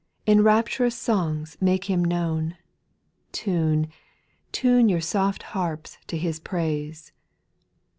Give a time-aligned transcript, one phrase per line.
[0.25, 2.57] 289 In rapturous songs make Him known,
[3.31, 3.87] Tune,
[4.51, 7.11] tune your soft harps to His praise.